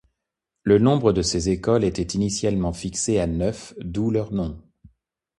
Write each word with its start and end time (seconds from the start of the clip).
Le 0.63 0.79
nombre 0.79 1.13
de 1.13 1.21
ces 1.21 1.49
écoles 1.49 1.83
était 1.83 2.13
initialement 2.17 2.73
fixé 2.73 3.19
à 3.19 3.27
neuf, 3.27 3.75
d'où 3.79 4.09
leur 4.09 4.33
nom. 4.33 4.59